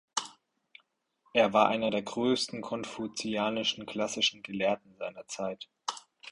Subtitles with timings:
[1.35, 5.69] Er war einer der größten konfuzianischen klassischen Gelehrten seiner Zeit.